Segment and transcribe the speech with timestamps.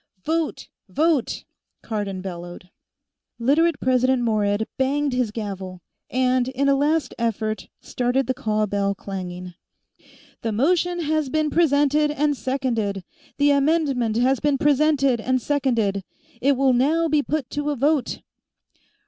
[0.23, 0.67] "Vote!
[0.89, 1.43] Vote!"
[1.83, 2.71] Cardon bellowed.
[3.37, 8.95] Literate President Morehead banged his gavel and, in a last effort, started the call bell
[8.95, 9.53] clanging.
[10.41, 13.03] "The motion has been presented and seconded;
[13.37, 16.03] the amendment has been presented and seconded.
[16.41, 18.21] It will now be put to a vote!"